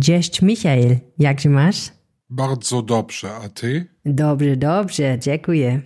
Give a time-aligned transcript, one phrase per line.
[0.00, 1.92] Cześć Michael, jak się masz?
[2.30, 3.86] Bardzo dobrze, a ty?
[4.04, 5.82] Dobrze, dobrze, dziękuję.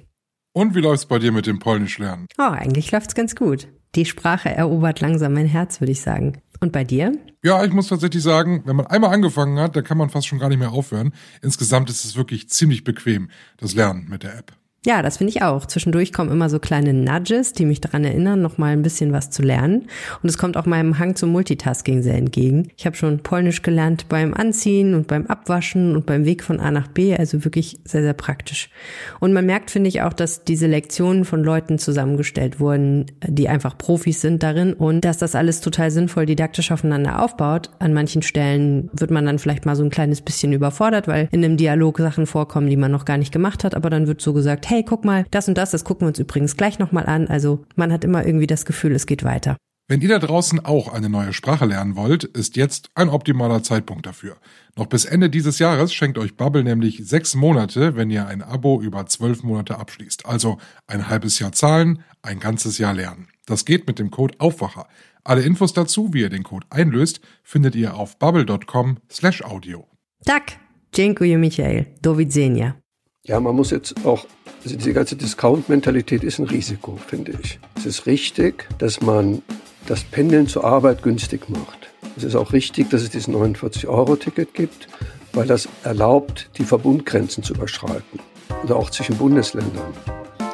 [0.55, 2.27] Und wie läuft's bei dir mit dem Polnisch lernen?
[2.39, 3.69] Oh, eigentlich läuft's ganz gut.
[3.95, 6.41] Die Sprache erobert langsam mein Herz, würde ich sagen.
[6.61, 7.13] Und bei dir?
[7.45, 10.39] Ja, ich muss tatsächlich sagen, wenn man einmal angefangen hat, dann kann man fast schon
[10.39, 11.13] gar nicht mehr aufhören.
[11.43, 13.29] Insgesamt ist es wirklich ziemlich bequem,
[13.59, 14.53] das Lernen mit der App.
[14.87, 15.67] Ja, das finde ich auch.
[15.67, 19.29] Zwischendurch kommen immer so kleine Nudges, die mich daran erinnern, noch mal ein bisschen was
[19.29, 19.89] zu lernen.
[20.23, 22.69] Und es kommt auch meinem Hang zum Multitasking sehr entgegen.
[22.77, 26.71] Ich habe schon Polnisch gelernt beim Anziehen und beim Abwaschen und beim Weg von A
[26.71, 28.71] nach B, also wirklich sehr, sehr praktisch.
[29.19, 33.77] Und man merkt, finde ich, auch, dass diese Lektionen von Leuten zusammengestellt wurden, die einfach
[33.77, 37.71] Profis sind darin und dass das alles total sinnvoll didaktisch aufeinander aufbaut.
[37.81, 41.45] An manchen Stellen wird man dann vielleicht mal so ein kleines bisschen überfordert, weil in
[41.45, 44.33] einem Dialog Sachen vorkommen, die man noch gar nicht gemacht hat, aber dann wird so
[44.33, 47.27] gesagt, hey, guck mal, das und das, das gucken wir uns übrigens gleich nochmal an.
[47.29, 49.57] Also man hat immer irgendwie das Gefühl, es geht weiter.
[49.91, 54.05] Wenn ihr da draußen auch eine neue Sprache lernen wollt, ist jetzt ein optimaler Zeitpunkt
[54.05, 54.37] dafür.
[54.77, 58.83] Noch bis Ende dieses Jahres schenkt euch Bubble nämlich sechs Monate, wenn ihr ein Abo
[58.83, 60.27] über zwölf Monate abschließt.
[60.27, 63.29] Also ein halbes Jahr zahlen, ein ganzes Jahr lernen.
[63.47, 64.87] Das geht mit dem Code Aufwacher.
[65.25, 69.87] Alle Infos dazu, wie ihr den Code einlöst, findet ihr auf bubble.com slash audio.
[70.27, 70.53] Tak,
[70.93, 71.87] dziękuję Michael.
[72.03, 72.88] Do widzenia.
[73.29, 74.25] Ja, man muss jetzt auch,
[74.65, 77.61] also diese ganze Discount-Mentalität ist ein Risiko, finde ich.
[77.77, 79.43] Es ist richtig, dass man
[79.87, 81.91] das Pendeln zur Arbeit günstig macht.
[82.17, 84.89] Es ist auch richtig, dass es dieses 49-Euro-Ticket gibt,
[85.35, 88.19] weil das erlaubt, die Verbundgrenzen zu überschreiten.
[88.65, 89.93] Oder auch zwischen Bundesländern.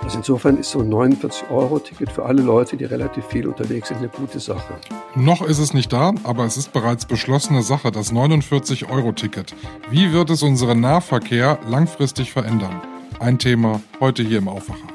[0.04, 4.08] Also insofern ist so ein 49-Euro-Ticket für alle Leute, die relativ viel unterwegs sind, eine
[4.08, 4.74] gute Sache.
[5.14, 9.54] Noch ist es nicht da, aber es ist bereits beschlossene Sache, das 49-Euro-Ticket.
[9.90, 12.82] Wie wird es unseren Nahverkehr langfristig verändern?
[13.18, 14.86] Ein Thema heute hier im Aufwacher.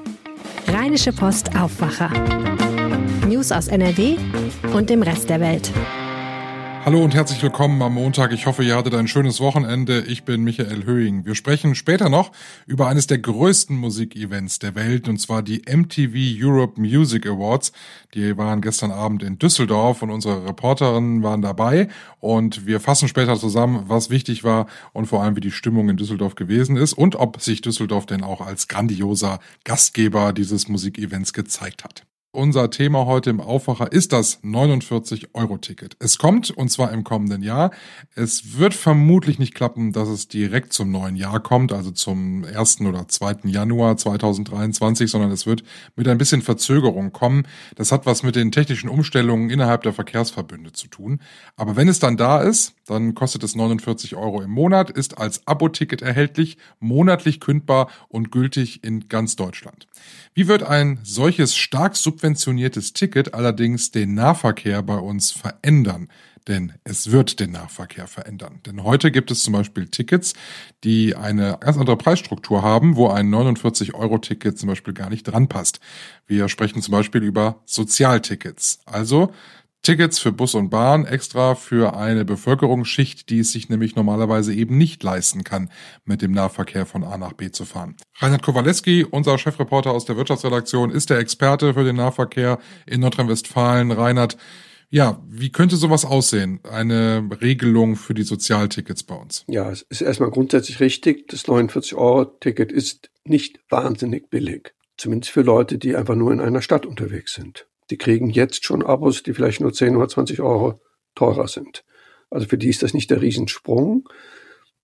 [0.68, 2.12] Rheinische Post Aufwacher.
[3.28, 4.16] News aus NRW
[4.76, 5.72] und dem Rest der Welt.
[6.86, 8.32] Hallo und herzlich willkommen am Montag.
[8.32, 10.02] Ich hoffe, ihr hattet ein schönes Wochenende.
[10.08, 11.26] Ich bin Michael Höhing.
[11.26, 12.32] Wir sprechen später noch
[12.68, 17.74] über eines der größten Musikevents der Welt, und zwar die MTV Europe Music Awards.
[18.14, 21.90] Die waren gestern Abend in Düsseldorf und unsere Reporterinnen waren dabei.
[22.22, 25.98] Und wir fassen später zusammen, was wichtig war und vor allem, wie die Stimmung in
[25.98, 31.84] Düsseldorf gewesen ist und ob sich Düsseldorf denn auch als grandioser Gastgeber dieses Musikevents gezeigt
[31.84, 32.06] hat.
[32.32, 35.96] Unser Thema heute im Aufwacher ist das 49-Euro-Ticket.
[35.98, 37.72] Es kommt, und zwar im kommenden Jahr.
[38.14, 42.82] Es wird vermutlich nicht klappen, dass es direkt zum neuen Jahr kommt, also zum 1.
[42.82, 43.38] oder 2.
[43.46, 45.64] Januar 2023, sondern es wird
[45.96, 47.48] mit ein bisschen Verzögerung kommen.
[47.74, 51.22] Das hat was mit den technischen Umstellungen innerhalb der Verkehrsverbünde zu tun.
[51.56, 55.48] Aber wenn es dann da ist, dann kostet es 49 Euro im Monat, ist als
[55.48, 59.88] Abo-Ticket erhältlich, monatlich kündbar und gültig in ganz Deutschland.
[60.36, 66.10] Wie wird ein solches stark subventioniertes Ticket allerdings den Nahverkehr bei uns verändern?
[66.48, 68.60] Denn es wird den Nahverkehr verändern.
[68.66, 70.34] Denn heute gibt es zum Beispiel Tickets,
[70.84, 75.80] die eine ganz andere Preisstruktur haben, wo ein 49-Euro-Ticket zum Beispiel gar nicht dran passt.
[76.28, 78.80] Wir sprechen zum Beispiel über Sozialtickets.
[78.86, 79.32] Also
[79.82, 84.78] Tickets für Bus und Bahn extra für eine Bevölkerungsschicht, die es sich nämlich normalerweise eben
[84.78, 85.70] nicht leisten kann,
[86.06, 87.96] mit dem Nahverkehr von A nach B zu fahren.
[88.20, 93.92] Reinhard Kowaleski, unser Chefreporter aus der Wirtschaftsredaktion, ist der Experte für den Nahverkehr in Nordrhein-Westfalen.
[93.92, 94.38] Reinhard,
[94.90, 96.60] ja, wie könnte sowas aussehen?
[96.70, 99.46] Eine Regelung für die Sozialtickets bei uns?
[99.48, 101.28] Ja, es ist erstmal grundsätzlich richtig.
[101.28, 104.74] Das 49-Euro-Ticket ist nicht wahnsinnig billig.
[104.98, 107.68] Zumindest für Leute, die einfach nur in einer Stadt unterwegs sind.
[107.90, 110.80] Die kriegen jetzt schon Abos, die vielleicht nur 10 oder 20 Euro
[111.16, 111.84] teurer sind.
[112.30, 114.08] Also für die ist das nicht der Riesensprung.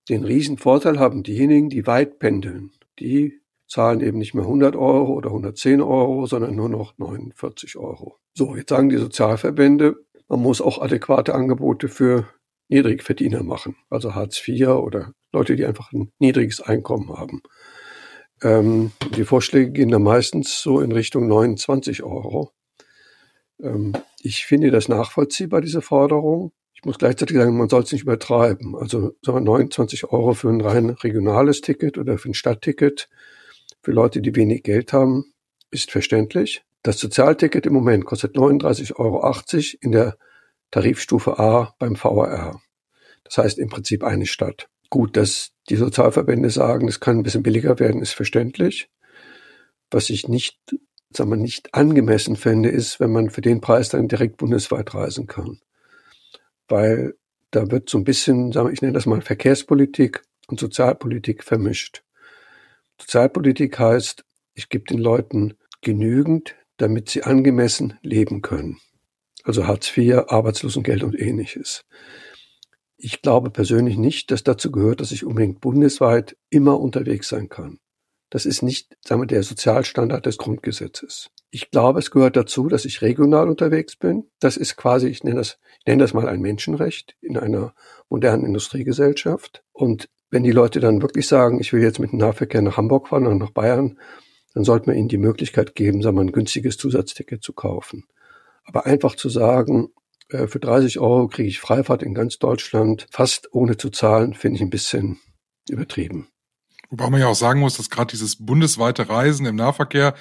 [0.08, 2.72] Den Riesenvorteil haben diejenigen, die weit pendeln.
[2.98, 8.18] Die zahlen eben nicht mehr 100 Euro oder 110 Euro, sondern nur noch 49 Euro.
[8.34, 9.96] So, jetzt sagen die Sozialverbände,
[10.28, 12.28] man muss auch adäquate Angebote für
[12.68, 17.42] Niedrigverdiener machen, also Hartz IV oder Leute, die einfach ein niedriges Einkommen haben.
[18.42, 22.52] Ähm, die Vorschläge gehen da meistens so in Richtung 29 Euro.
[23.60, 26.52] Ähm, ich finde das nachvollziehbar, diese Forderung.
[26.74, 28.76] Ich muss gleichzeitig sagen, man soll es nicht übertreiben.
[28.76, 33.08] Also sagen wir 29 Euro für ein rein regionales Ticket oder für ein Stadtticket
[33.82, 35.32] für Leute, die wenig Geld haben,
[35.70, 36.62] ist verständlich.
[36.82, 39.34] Das Sozialticket im Moment kostet 39,80 Euro
[39.80, 40.16] in der
[40.70, 42.60] Tarifstufe A beim VRR.
[43.24, 44.68] Das heißt im Prinzip eine Stadt.
[44.90, 48.88] Gut, dass die Sozialverbände sagen, es kann ein bisschen billiger werden, ist verständlich.
[49.90, 50.58] Was ich nicht
[51.10, 55.26] sagen wir, nicht angemessen fände, ist, wenn man für den Preis dann direkt bundesweit reisen
[55.26, 55.60] kann.
[56.68, 57.14] Weil
[57.50, 62.02] da wird so ein bisschen, sagen wir, ich nenne das mal Verkehrspolitik und Sozialpolitik vermischt.
[63.00, 64.24] Sozialpolitik heißt,
[64.54, 68.78] ich gebe den Leuten genügend, damit sie angemessen leben können.
[69.44, 71.84] Also Hartz IV, Arbeitslosengeld und ähnliches.
[72.96, 77.78] Ich glaube persönlich nicht, dass dazu gehört, dass ich unbedingt bundesweit immer unterwegs sein kann.
[78.30, 81.30] Das ist nicht, sagen wir, der Sozialstandard des Grundgesetzes.
[81.50, 84.24] Ich glaube, es gehört dazu, dass ich regional unterwegs bin.
[84.40, 87.72] Das ist quasi, ich nenne das, ich nenne das mal ein Menschenrecht in einer
[88.08, 89.62] modernen Industriegesellschaft.
[89.72, 93.08] Und wenn die Leute dann wirklich sagen, ich will jetzt mit dem Nahverkehr nach Hamburg
[93.08, 93.98] fahren oder nach Bayern,
[94.54, 98.04] dann sollte man ihnen die Möglichkeit geben, sagen wir, ein günstiges Zusatzticket zu kaufen.
[98.64, 99.90] Aber einfach zu sagen,
[100.28, 104.56] äh, für 30 Euro kriege ich Freifahrt in ganz Deutschland, fast ohne zu zahlen, finde
[104.56, 105.18] ich ein bisschen
[105.68, 106.28] übertrieben.
[106.90, 110.14] Wobei man ja auch sagen muss, dass gerade dieses bundesweite Reisen im Nahverkehr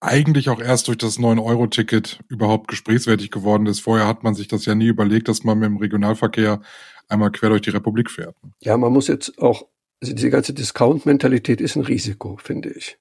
[0.00, 3.80] eigentlich auch erst durch das 9-Euro-Ticket überhaupt gesprächswertig geworden ist.
[3.80, 6.60] Vorher hat man sich das ja nie überlegt, dass man mit dem Regionalverkehr
[7.08, 8.36] einmal quer durch die Republik fährt.
[8.60, 9.66] Ja, man muss jetzt auch,
[10.02, 12.98] also diese ganze Discount-Mentalität ist ein Risiko, finde ich.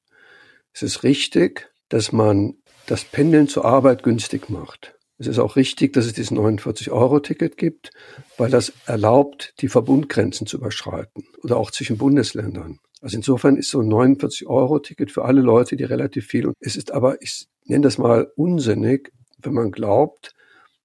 [0.72, 4.96] Es ist richtig, dass man das Pendeln zur Arbeit günstig macht.
[5.24, 7.92] Es ist auch richtig, dass es dieses 49-Euro-Ticket gibt,
[8.38, 12.80] weil das erlaubt, die Verbundgrenzen zu überschreiten oder auch zwischen Bundesländern.
[13.02, 16.48] Also insofern ist so ein 49-Euro-Ticket für alle Leute, die relativ viel.
[16.48, 20.34] Und es ist aber, ich nenne das mal unsinnig, wenn man glaubt,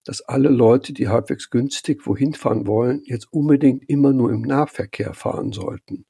[0.05, 5.15] dass alle Leute, die halbwegs günstig wohin fahren wollen, jetzt unbedingt immer nur im Nahverkehr
[5.15, 6.07] fahren sollten.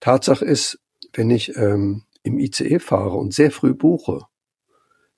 [0.00, 0.80] Tatsache ist,
[1.14, 4.26] wenn ich ähm, im ICE fahre und sehr früh buche,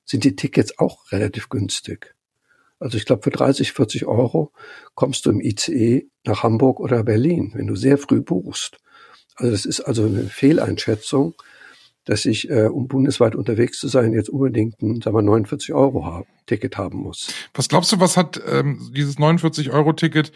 [0.04, 2.14] sind die Tickets auch relativ günstig.
[2.80, 4.52] Also ich glaube, für 30, 40 Euro
[4.94, 8.78] kommst du im ICE nach Hamburg oder Berlin, wenn du sehr früh buchst.
[9.36, 11.34] Also das ist also eine Fehleinschätzung,
[12.06, 16.06] dass ich, äh, um bundesweit unterwegs zu sein, jetzt unbedingt ein, sagen wir, 49 Euro
[16.06, 17.28] haben, Ticket haben muss.
[17.54, 20.32] Was glaubst du, was hat ähm, dieses 49 Euro Ticket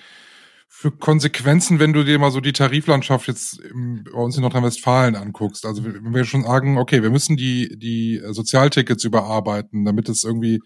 [0.68, 5.16] für Konsequenzen, wenn du dir mal so die Tariflandschaft jetzt im, bei uns in Nordrhein-Westfalen
[5.16, 5.64] anguckst?
[5.64, 10.60] Also wenn wir schon sagen, okay, wir müssen die, die Sozialtickets überarbeiten, damit es irgendwie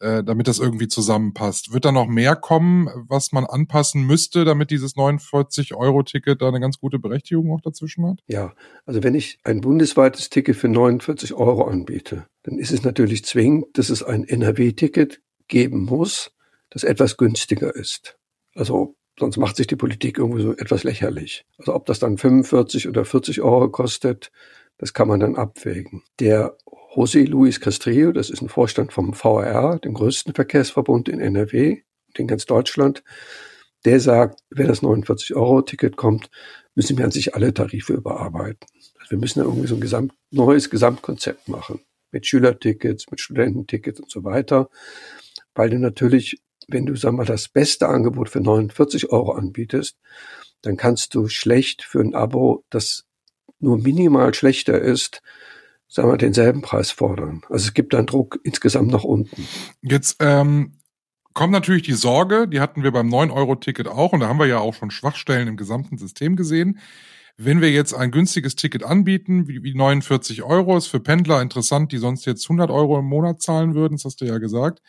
[0.00, 1.72] äh, damit das irgendwie zusammenpasst.
[1.72, 6.78] Wird da noch mehr kommen, was man anpassen müsste, damit dieses 49-Euro-Ticket da eine ganz
[6.78, 8.20] gute Berechtigung auch dazwischen hat?
[8.26, 8.54] Ja,
[8.84, 13.78] also wenn ich ein bundesweites Ticket für 49 Euro anbiete, dann ist es natürlich zwingend,
[13.78, 16.32] dass es ein NRW-Ticket geben muss,
[16.70, 18.18] das etwas günstiger ist.
[18.54, 21.46] Also sonst macht sich die Politik irgendwie so etwas lächerlich.
[21.58, 24.30] Also ob das dann 45 oder 40 Euro kostet,
[24.78, 26.02] das kann man dann abwägen.
[26.20, 26.56] Der
[26.96, 32.18] José Luis Castrillo, das ist ein Vorstand vom VRR, dem größten Verkehrsverbund in NRW und
[32.18, 33.04] in ganz Deutschland,
[33.84, 36.30] der sagt, wenn das 49-Euro-Ticket kommt,
[36.74, 38.66] müssen wir an sich alle Tarife überarbeiten.
[38.98, 41.80] Also wir müssen da irgendwie so ein Gesamt, neues Gesamtkonzept machen.
[42.12, 44.70] Mit Schülertickets, mit Studententickets und so weiter.
[45.54, 49.98] Weil du natürlich wenn du, sag mal, das beste Angebot für 49 Euro anbietest,
[50.62, 53.04] dann kannst du schlecht für ein Abo, das
[53.58, 55.22] nur minimal schlechter ist,
[55.88, 57.42] sagen wir, denselben Preis fordern.
[57.48, 59.46] Also es gibt dann Druck insgesamt nach unten.
[59.82, 60.78] Jetzt ähm,
[61.32, 64.58] kommt natürlich die Sorge, die hatten wir beim 9-Euro-Ticket auch, und da haben wir ja
[64.58, 66.78] auch schon Schwachstellen im gesamten System gesehen.
[67.36, 71.92] Wenn wir jetzt ein günstiges Ticket anbieten, wie, wie 49 Euro, ist für Pendler interessant,
[71.92, 74.80] die sonst jetzt 100 Euro im Monat zahlen würden, das hast du ja gesagt.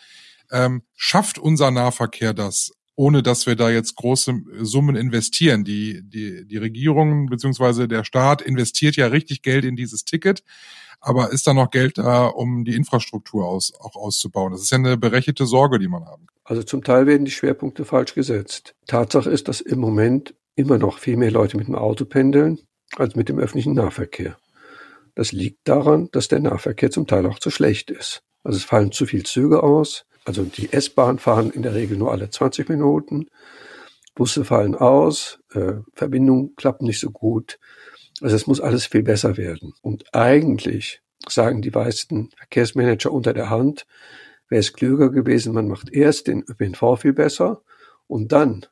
[0.49, 5.63] Ähm, schafft unser Nahverkehr das, ohne dass wir da jetzt große Summen investieren?
[5.63, 10.44] Die, die, die Regierung beziehungsweise der Staat investiert ja richtig Geld in dieses Ticket.
[10.99, 14.51] Aber ist da noch Geld da, um die Infrastruktur aus, auch auszubauen?
[14.51, 16.38] Das ist ja eine berechnete Sorge, die man haben kann.
[16.44, 18.73] Also zum Teil werden die Schwerpunkte falsch gesetzt.
[18.88, 22.59] Tatsache ist, dass im Moment immer noch viel mehr Leute mit dem Auto pendeln
[22.95, 24.37] als mit dem öffentlichen Nahverkehr.
[25.13, 28.23] Das liegt daran, dass der Nahverkehr zum Teil auch zu schlecht ist.
[28.44, 32.11] Also es fallen zu viele Züge aus, also die S-Bahn fahren in der Regel nur
[32.11, 33.29] alle 20 Minuten.
[34.13, 37.59] Busse fallen aus, äh, Verbindungen klappen nicht so gut.
[38.19, 39.73] Also es muss alles viel besser werden.
[39.81, 43.87] Und eigentlich sagen die meisten Verkehrsmanager unter der Hand,
[44.49, 47.61] wäre es klüger gewesen, man macht erst den ÖPNV viel besser
[48.07, 48.65] und dann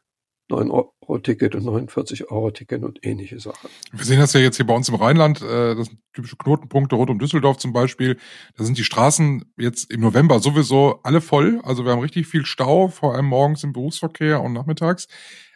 [0.50, 3.70] 9-Euro-Ticket und 49-Euro-Ticket und ähnliche Sachen.
[3.92, 6.96] Wir sehen das ja jetzt hier bei uns im Rheinland, äh, das sind typische Knotenpunkte
[6.96, 8.18] rund um Düsseldorf zum Beispiel.
[8.58, 11.60] Da sind die Straßen jetzt im November sowieso alle voll.
[11.64, 15.08] Also wir haben richtig viel Stau, vor allem morgens im Berufsverkehr und nachmittags.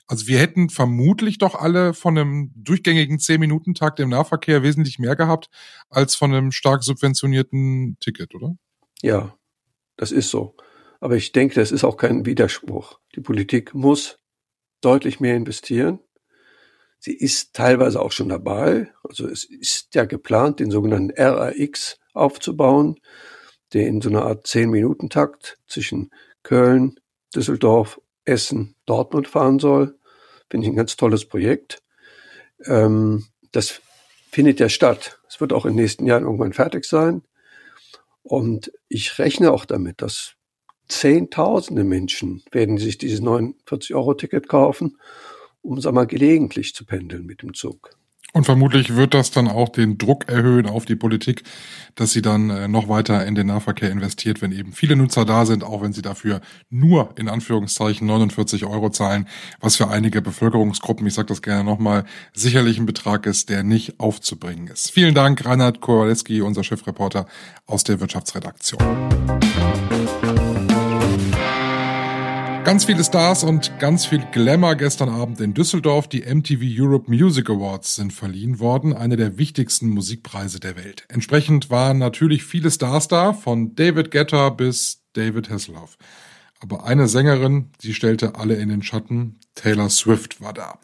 [0.08, 5.50] Also wir hätten vermutlich doch alle von einem durchgängigen 10-Minuten-Takt im Nahverkehr wesentlich mehr gehabt
[5.90, 8.56] als von einem stark subventionierten Ticket, oder?
[9.04, 9.38] Ja,
[9.98, 10.56] das ist so.
[11.00, 13.00] Aber ich denke, das ist auch kein Widerspruch.
[13.16, 14.18] Die Politik muss
[14.82, 16.00] deutlich mehr investieren.
[17.00, 18.92] Sie ist teilweise auch schon dabei.
[19.04, 23.00] Also es ist ja geplant, den sogenannten RAX aufzubauen,
[23.74, 26.12] der in so einer Art 10-Minuten-Takt zwischen
[26.44, 27.00] Köln,
[27.34, 29.98] Düsseldorf, Essen, Dortmund fahren soll.
[30.50, 31.82] Finde ich ein ganz tolles Projekt.
[32.66, 33.82] Ähm, das
[34.32, 35.20] findet ja statt.
[35.28, 37.24] Es wird auch in den nächsten Jahren irgendwann fertig sein.
[38.24, 40.36] Und ich rechne auch damit, dass
[40.90, 44.98] Zehntausende Menschen werden sich dieses 49-Euro-Ticket kaufen
[45.62, 47.92] um sag mal gelegentlich zu pendeln mit dem Zug.
[48.32, 51.42] Und vermutlich wird das dann auch den Druck erhöhen auf die Politik,
[51.96, 55.48] dass sie dann äh, noch weiter in den Nahverkehr investiert, wenn eben viele Nutzer da
[55.48, 59.28] sind, auch wenn sie dafür nur in Anführungszeichen 49 Euro zahlen,
[59.62, 64.00] was für einige Bevölkerungsgruppen, ich sage das gerne nochmal, sicherlich ein Betrag ist, der nicht
[64.00, 64.92] aufzubringen ist.
[64.92, 67.26] Vielen Dank, Reinhard Kowaleski, unser Chefreporter
[67.66, 68.80] aus der Wirtschaftsredaktion.
[72.70, 76.08] Ganz viele Stars und ganz viel Glamour gestern Abend in Düsseldorf.
[76.08, 81.04] Die MTV Europe Music Awards sind verliehen worden, eine der wichtigsten Musikpreise der Welt.
[81.10, 85.98] Entsprechend waren natürlich viele Stars da, von David Guetta bis David Hasselhoff.
[86.60, 90.78] Aber eine Sängerin, sie stellte alle in den Schatten, Taylor Swift war da.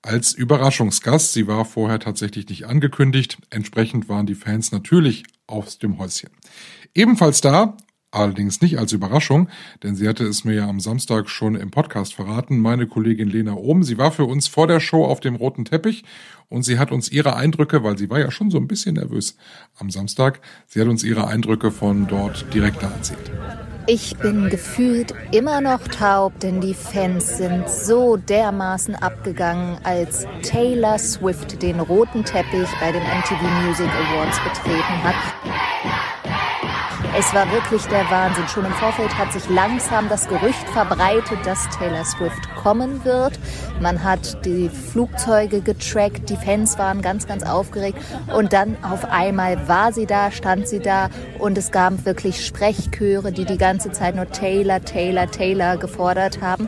[0.00, 5.98] Als Überraschungsgast, sie war vorher tatsächlich nicht angekündigt, entsprechend waren die Fans natürlich aus dem
[5.98, 6.30] Häuschen.
[6.94, 7.76] Ebenfalls da
[8.12, 9.48] Allerdings nicht als Überraschung,
[9.82, 13.54] denn sie hatte es mir ja am Samstag schon im Podcast verraten, meine Kollegin Lena
[13.54, 13.82] Ohm.
[13.82, 16.04] Sie war für uns vor der Show auf dem roten Teppich
[16.50, 19.38] und sie hat uns ihre Eindrücke, weil sie war ja schon so ein bisschen nervös
[19.78, 23.30] am Samstag, sie hat uns ihre Eindrücke von dort direkt erzählt.
[23.86, 30.98] Ich bin gefühlt immer noch taub, denn die Fans sind so dermaßen abgegangen, als Taylor
[30.98, 35.71] Swift den roten Teppich bei den MTV Music Awards betreten hat.
[37.14, 38.48] Es war wirklich der Wahnsinn.
[38.48, 43.38] Schon im Vorfeld hat sich langsam das Gerücht verbreitet, dass Taylor Swift kommen wird.
[43.80, 47.98] Man hat die Flugzeuge getrackt, die Fans waren ganz, ganz aufgeregt.
[48.34, 53.30] Und dann auf einmal war sie da, stand sie da und es gab wirklich Sprechchöre,
[53.30, 56.66] die die ganze Zeit nur Taylor, Taylor, Taylor gefordert haben.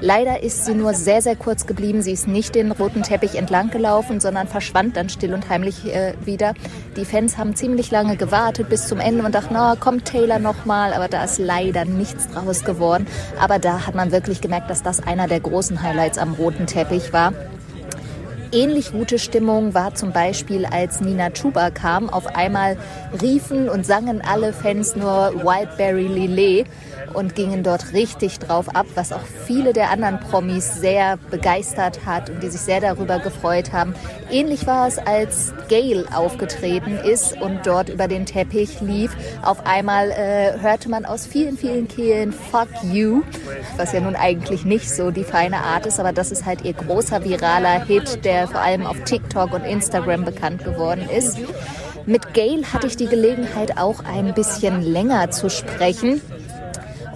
[0.00, 2.02] Leider ist sie nur sehr, sehr kurz geblieben.
[2.02, 6.14] Sie ist nicht den roten Teppich entlang gelaufen, sondern verschwand dann still und heimlich äh,
[6.24, 6.54] wieder.
[6.96, 10.38] Die Fans haben ziemlich lange gewartet bis zum Ende und dachten, na, oh, kommt Taylor
[10.38, 10.92] nochmal.
[10.92, 13.06] Aber da ist leider nichts draus geworden.
[13.40, 17.12] Aber da hat man wirklich gemerkt, dass das einer der großen Highlights am roten Teppich
[17.12, 17.32] war.
[18.52, 22.08] Ähnlich gute Stimmung war zum Beispiel, als Nina Chuba kam.
[22.08, 22.76] Auf einmal
[23.20, 26.66] riefen und sangen alle Fans nur Wildberry Lillet
[27.12, 32.30] und gingen dort richtig drauf ab, was auch viele der anderen Promis sehr begeistert hat
[32.30, 33.94] und die sich sehr darüber gefreut haben.
[34.30, 39.16] Ähnlich war es, als Gail aufgetreten ist und dort über den Teppich lief.
[39.42, 43.22] Auf einmal äh, hörte man aus vielen, vielen Kehlen Fuck You,
[43.76, 46.74] was ja nun eigentlich nicht so die feine Art ist, aber das ist halt ihr
[46.74, 51.38] großer viraler Hit, der vor allem auf TikTok und Instagram bekannt geworden ist.
[52.04, 56.20] Mit Gail hatte ich die Gelegenheit, auch ein bisschen länger zu sprechen.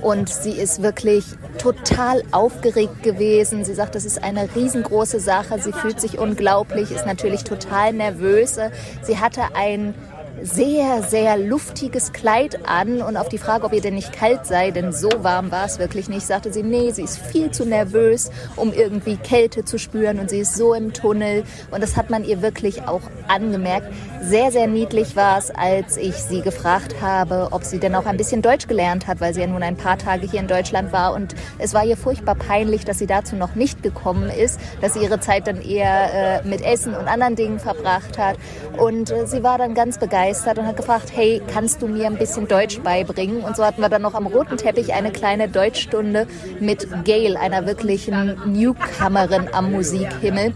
[0.00, 1.26] Und sie ist wirklich
[1.58, 3.66] total aufgeregt gewesen.
[3.66, 5.60] Sie sagt, das ist eine riesengroße Sache.
[5.60, 8.58] Sie fühlt sich unglaublich, ist natürlich total nervös.
[9.02, 9.94] Sie hatte ein
[10.42, 13.02] sehr, sehr luftiges Kleid an.
[13.02, 15.78] Und auf die Frage, ob ihr denn nicht kalt sei, denn so warm war es
[15.78, 20.18] wirklich nicht, sagte sie, nee, sie ist viel zu nervös, um irgendwie Kälte zu spüren.
[20.18, 21.44] Und sie ist so im Tunnel.
[21.70, 23.92] Und das hat man ihr wirklich auch angemerkt.
[24.22, 28.16] Sehr, sehr niedlich war es, als ich sie gefragt habe, ob sie denn auch ein
[28.16, 31.14] bisschen Deutsch gelernt hat, weil sie ja nun ein paar Tage hier in Deutschland war.
[31.14, 35.00] Und es war ihr furchtbar peinlich, dass sie dazu noch nicht gekommen ist, dass sie
[35.00, 38.36] ihre Zeit dann eher äh, mit Essen und anderen Dingen verbracht hat.
[38.78, 42.06] Und äh, sie war dann ganz begeistert begeistert und hat gefragt, hey, kannst du mir
[42.06, 43.42] ein bisschen Deutsch beibringen?
[43.42, 46.26] Und so hatten wir dann noch am roten Teppich eine kleine Deutschstunde
[46.60, 50.54] mit Gail, einer wirklichen Newcomerin am Musikhimmel.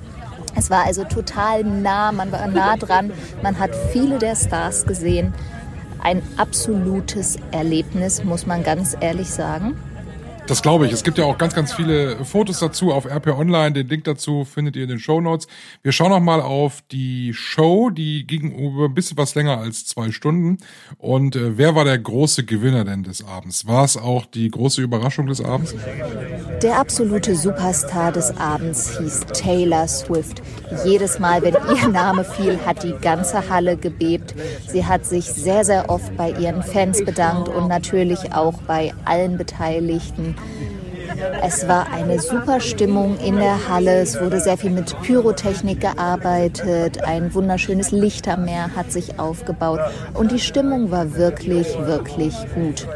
[0.56, 3.12] Es war also total nah, man war nah dran,
[3.42, 5.34] man hat viele der Stars gesehen.
[6.00, 9.76] Ein absolutes Erlebnis, muss man ganz ehrlich sagen.
[10.46, 10.92] Das glaube ich.
[10.92, 13.72] Es gibt ja auch ganz, ganz viele Fotos dazu auf RP Online.
[13.72, 15.48] Den Link dazu findet ihr in den Show Notes.
[15.82, 17.88] Wir schauen noch mal auf die Show.
[17.88, 20.58] Die ging über ein bisschen was länger als zwei Stunden.
[20.98, 23.66] Und äh, wer war der große Gewinner denn des Abends?
[23.66, 25.74] War es auch die große Überraschung des Abends?
[26.62, 30.42] Der absolute Superstar des Abends hieß Taylor Swift.
[30.84, 34.34] Jedes Mal, wenn ihr Name fiel, hat die ganze Halle gebebt.
[34.68, 39.36] Sie hat sich sehr, sehr oft bei ihren Fans bedankt und natürlich auch bei allen
[39.36, 40.36] Beteiligten
[41.42, 44.00] es war eine super Stimmung in der Halle.
[44.00, 47.04] Es wurde sehr viel mit Pyrotechnik gearbeitet.
[47.04, 49.80] Ein wunderschönes Lichtermeer hat sich aufgebaut.
[50.14, 52.86] Und die Stimmung war wirklich, wirklich gut.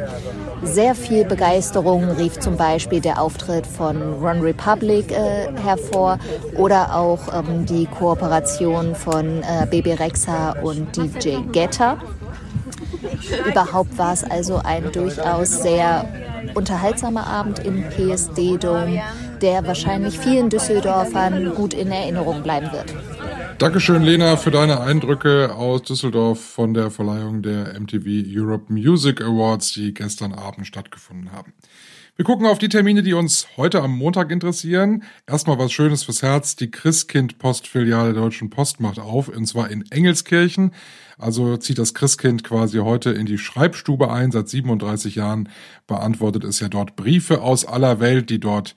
[0.63, 6.19] Sehr viel Begeisterung rief zum Beispiel der Auftritt von Run Republic äh, hervor
[6.57, 11.99] oder auch ähm, die Kooperation von äh, Baby Rexa und DJ Getter.
[13.49, 16.05] Überhaupt war es also ein durchaus sehr
[16.55, 19.01] unterhaltsamer Abend im PSD-Dom,
[19.41, 22.95] der wahrscheinlich vielen Düsseldorfern gut in Erinnerung bleiben wird.
[23.59, 29.73] Dankeschön, Lena, für deine Eindrücke aus Düsseldorf von der Verleihung der MTV Europe Music Awards,
[29.73, 31.53] die gestern Abend stattgefunden haben.
[32.15, 35.03] Wir gucken auf die Termine, die uns heute am Montag interessieren.
[35.27, 36.55] Erstmal was Schönes fürs Herz.
[36.55, 40.73] Die Christkind-Postfiliale der Deutschen Post macht auf, und zwar in Engelskirchen.
[41.19, 44.31] Also zieht das Christkind quasi heute in die Schreibstube ein.
[44.31, 45.49] Seit 37 Jahren
[45.89, 48.77] beantwortet es ja dort Briefe aus aller Welt, die dort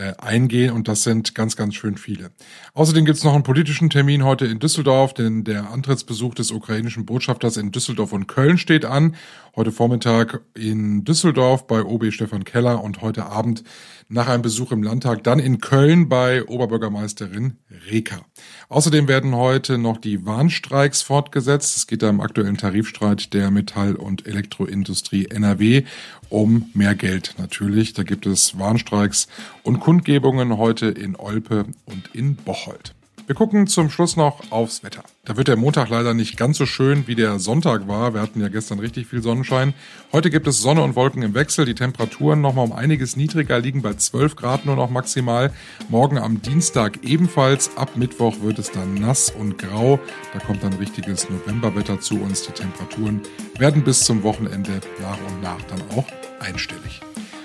[0.00, 2.30] äh, eingehen und das sind ganz, ganz schön viele.
[2.72, 7.04] Außerdem gibt es noch einen politischen Termin heute in Düsseldorf, denn der Antrittsbesuch des ukrainischen
[7.04, 9.14] Botschafters in Düsseldorf und Köln steht an.
[9.54, 13.62] Heute Vormittag in Düsseldorf bei OB Stefan Keller und heute Abend
[14.10, 17.58] nach einem Besuch im Landtag dann in Köln bei Oberbürgermeisterin
[17.90, 18.26] Reker.
[18.68, 21.76] Außerdem werden heute noch die Warnstreiks fortgesetzt.
[21.76, 25.84] Es geht da im aktuellen Tarifstreit der Metall- und Elektroindustrie NRW
[26.28, 27.92] um mehr Geld natürlich.
[27.94, 29.28] Da gibt es Warnstreiks
[29.62, 32.94] und Kundgebungen heute in Olpe und in Bocholt.
[33.30, 35.04] Wir gucken zum Schluss noch aufs Wetter.
[35.24, 38.12] Da wird der Montag leider nicht ganz so schön, wie der Sonntag war.
[38.12, 39.72] Wir hatten ja gestern richtig viel Sonnenschein.
[40.12, 41.64] Heute gibt es Sonne und Wolken im Wechsel.
[41.64, 45.52] Die Temperaturen nochmal um einiges niedriger, liegen bei 12 Grad nur noch maximal.
[45.88, 47.76] Morgen am Dienstag ebenfalls.
[47.76, 50.00] Ab Mittwoch wird es dann nass und grau.
[50.32, 52.42] Da kommt dann richtiges Novemberwetter zu uns.
[52.48, 53.20] Die Temperaturen
[53.60, 56.06] werden bis zum Wochenende nach und nach dann auch
[56.40, 57.00] einstellig.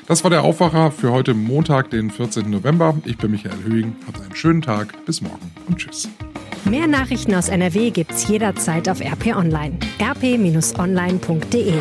[0.08, 2.50] Das war der Aufwacher für heute Montag, den 14.
[2.50, 2.96] November.
[3.06, 3.96] Ich bin Michael Höhing.
[4.06, 4.94] Habt einen schönen Tag.
[5.06, 6.08] Bis morgen und tschüss.
[6.66, 9.78] Mehr Nachrichten aus NRW gibt's jederzeit auf RP Online.
[10.00, 11.74] rp-online.de